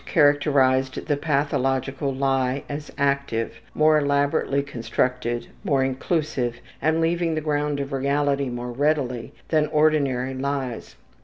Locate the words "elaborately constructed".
3.99-5.45